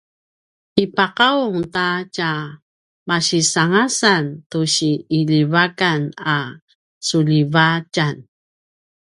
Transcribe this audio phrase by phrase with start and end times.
[0.83, 6.01] ipaqaung ta tjemaisangasan tusi iljivakan
[6.35, 6.37] a
[7.07, 8.15] suljivatjan